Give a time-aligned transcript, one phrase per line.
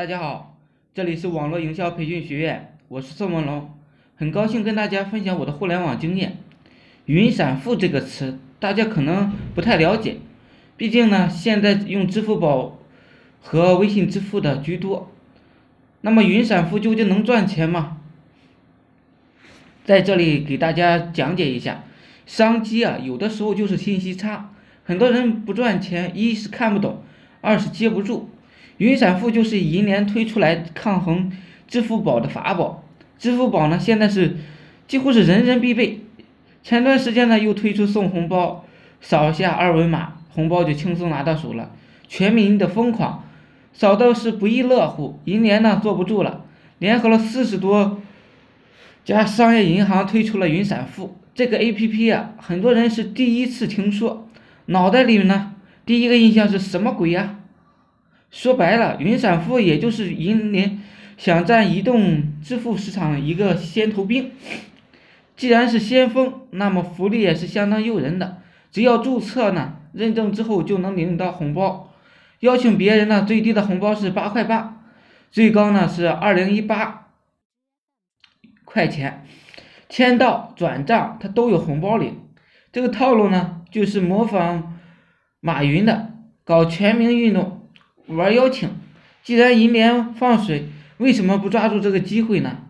[0.00, 0.56] 大家好，
[0.94, 3.70] 这里是网络营销培训学院，我是宋文龙，
[4.16, 6.38] 很高兴跟大家分享我的互联网经验。
[7.04, 10.16] 云闪付这个词，大家可能不太了解，
[10.78, 12.78] 毕竟呢，现在用支付宝
[13.42, 15.12] 和微信支付的居多。
[16.00, 17.98] 那么云闪付究竟能赚钱吗？
[19.84, 21.84] 在这里给大家讲解一下，
[22.24, 27.02] 商机啊，有的时候就是信息差，很多人不赚钱，一是看不懂，
[27.42, 28.30] 二是接不住。
[28.80, 31.30] 云闪付就是银联推出来抗衡
[31.68, 32.82] 支付宝的法宝，
[33.18, 34.38] 支付宝呢现在是
[34.88, 36.00] 几乎是人人必备。
[36.62, 38.64] 前段时间呢又推出送红包，
[39.02, 41.72] 扫一下二维码，红包就轻松拿到手了，
[42.08, 43.22] 全民的疯狂，
[43.74, 45.20] 扫到是不亦乐乎。
[45.26, 46.46] 银联呢坐不住了，
[46.78, 48.00] 联合了四十多
[49.04, 54.26] 家商业银行推出了云闪付这个 A P P 啊，很多人是第一次听说，
[54.64, 57.39] 脑袋里呢第一个印象是什么鬼呀？
[58.30, 60.80] 说白了，云闪付也就是银联
[61.16, 64.30] 想占移动支付市场一个先头兵。
[65.36, 68.42] 既然是先锋，那么福利也是相当诱人的。
[68.70, 71.92] 只要注册呢，认证之后就能领到红包。
[72.40, 74.82] 邀请别人呢，最低的红包是八块八，
[75.30, 77.08] 最高呢是二零一八
[78.64, 79.26] 块钱。
[79.88, 82.20] 签到、转账，它都有红包领。
[82.70, 84.78] 这个套路呢，就是模仿
[85.40, 86.12] 马云的，
[86.44, 87.59] 搞全民运动。
[88.06, 88.70] 玩邀请，
[89.22, 92.66] 既然银联放水，为什么不抓住这个机会呢？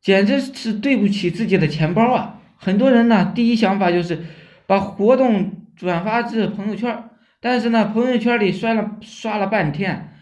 [0.00, 2.40] 简直是对不起自己的钱包啊！
[2.56, 4.24] 很多人呢，第一想法就是
[4.66, 10.16] 把活动转发至朋友圈，但是呢，朋友圈里刷了刷了半天，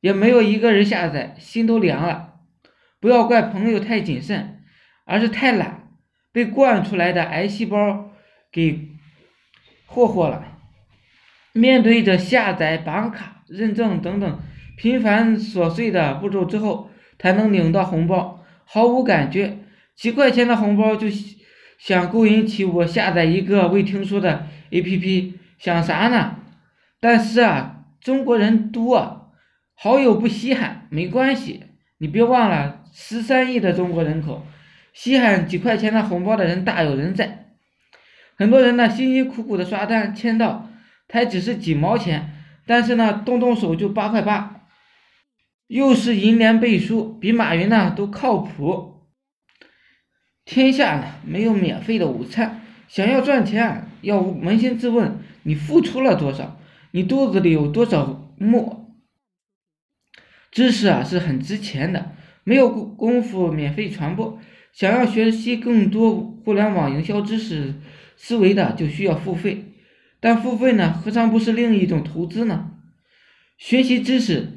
[0.00, 2.34] 也没有一个人下载，心都凉了。
[3.00, 4.62] 不要怪朋友太谨慎，
[5.04, 5.88] 而是太懒，
[6.30, 8.10] 被惯出来的癌细胞
[8.50, 8.90] 给
[9.86, 10.44] 霍霍了。
[11.52, 13.41] 面对着下载、绑卡。
[13.52, 14.40] 认证等等
[14.76, 19.58] 频繁琐碎的步骤之后，才能领到红包，毫无感觉。
[19.94, 21.06] 几块钱的红包就
[21.78, 26.36] 想勾引起我下载一个未听说的 APP，想啥呢？
[26.98, 29.32] 但是啊，中国人多，
[29.74, 31.64] 好友不稀罕，没关系。
[31.98, 34.46] 你别忘了，十三亿的中国人口，
[34.92, 37.50] 稀罕几块钱的红包的人大有人在。
[38.36, 40.70] 很多人呢，辛辛苦苦的刷单签到，
[41.08, 42.30] 才只是几毛钱。
[42.66, 44.66] 但是呢，动动手就八块八，
[45.66, 49.08] 又是银联背书，比马云呢都靠谱。
[50.44, 56.58] 天下呢没有免费的午餐，想要赚钱，要扪心自问，你付出了多少？
[56.90, 58.94] 你肚子里有多少墨？
[60.50, 62.12] 知识啊是很值钱的，
[62.44, 64.38] 没有功夫免费传播。
[64.72, 67.74] 想要学习更多互联网营销知识
[68.16, 69.71] 思维的，就需要付费。
[70.22, 72.70] 但付费呢，何尝不是另一种投资呢？
[73.58, 74.50] 学习知识，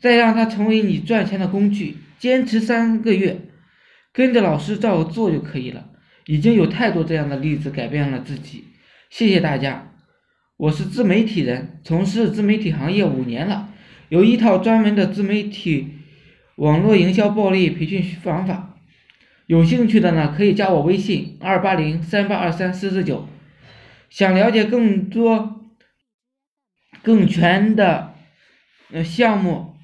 [0.00, 3.38] 再让它成为你赚钱的工具，坚持三个月，
[4.14, 5.90] 跟着老师照做就可以了。
[6.24, 8.64] 已经有太多这样的例子改变了自己。
[9.10, 9.92] 谢谢大家，
[10.56, 13.68] 我是自媒体人，从事自媒体行业五年了，
[14.08, 15.88] 有一套专门的自媒体
[16.56, 18.78] 网络营销暴力培训方法。
[19.44, 23.28] 有兴趣的呢，可以加我微信二八零三八二三四四九。
[24.10, 25.72] 想了解更多、
[27.02, 28.14] 更全的
[28.92, 29.76] 呃项目、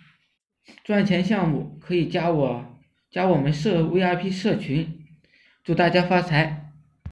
[0.85, 2.77] 赚钱项目，可以加我
[3.11, 5.07] 加我们社 VIP 社群，
[5.65, 6.66] 祝大家发财。